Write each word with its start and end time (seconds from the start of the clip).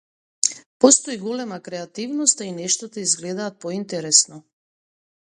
Постои 0.85 1.17
голема 1.25 1.59
креативност, 1.69 2.41
а 2.41 2.45
и 2.45 2.51
нештата 2.57 2.99
изгледаат 3.07 3.59
поинтересно. 3.59 4.43